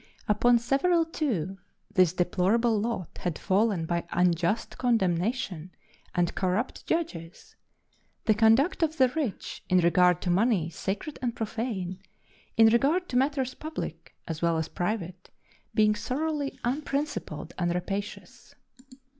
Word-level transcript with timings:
Upon 0.27 0.57
several, 0.57 1.05
too, 1.05 1.59
this 1.93 2.11
deplorable 2.11 2.75
lot 2.79 3.19
had 3.19 3.37
fallen 3.37 3.85
by 3.85 4.07
unjust 4.11 4.79
condemnation 4.79 5.69
and 6.15 6.33
corrupt 6.33 6.87
judges; 6.87 7.55
the 8.25 8.33
conduct 8.33 8.81
of 8.81 8.97
the 8.97 9.09
rich, 9.09 9.63
in 9.69 9.77
regard 9.77 10.19
to 10.23 10.31
money 10.31 10.71
sacred 10.71 11.19
and 11.21 11.35
profane, 11.35 11.99
in 12.57 12.65
regard 12.69 13.09
to 13.09 13.15
matters 13.15 13.53
public 13.53 14.15
as 14.27 14.41
well 14.41 14.57
as 14.57 14.69
private, 14.69 15.29
being 15.75 15.93
thoroughly 15.93 16.57
unprincipled 16.63 17.53
and 17.59 17.75
rapacious. 17.75 18.55